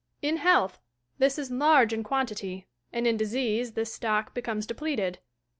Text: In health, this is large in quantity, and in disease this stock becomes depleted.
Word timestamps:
In 0.23 0.37
health, 0.37 0.79
this 1.19 1.37
is 1.37 1.51
large 1.51 1.93
in 1.93 2.01
quantity, 2.01 2.65
and 2.91 3.05
in 3.05 3.17
disease 3.17 3.73
this 3.73 3.93
stock 3.93 4.33
becomes 4.33 4.65
depleted. 4.65 5.19